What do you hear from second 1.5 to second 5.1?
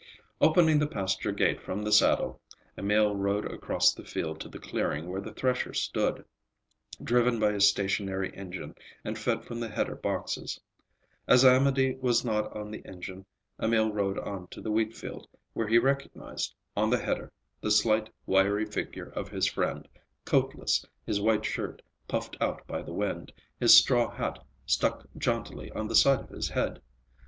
from the saddle, Emil rode across the field to the clearing